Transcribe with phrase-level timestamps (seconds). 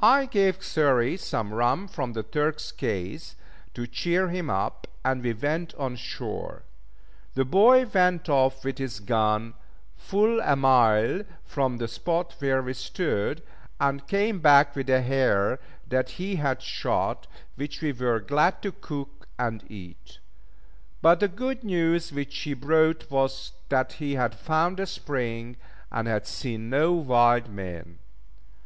[0.00, 3.36] I gave Xury some rum from the Turk's case
[3.74, 6.62] to cheer him up, and we went on shore.
[7.34, 9.52] The boy went off with his gun,
[9.94, 13.42] full a mile from the spot where we stood,
[13.78, 17.26] and came back with a hare that he had shot,
[17.56, 20.18] which we were glad to cook and eat;
[21.02, 25.58] but the good news which he brought was that he had found a spring,
[25.92, 27.98] and had seen no wild men.